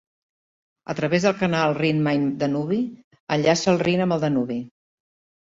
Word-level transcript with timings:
A 0.93 0.95
través 0.99 1.27
del 1.27 1.35
canal 1.41 1.75
Rin-Main-Danubi 1.79 2.81
enllaça 3.37 3.71
el 3.75 3.79
Rin 3.85 4.03
amb 4.09 4.19
el 4.19 4.27
Danubi. 4.27 4.61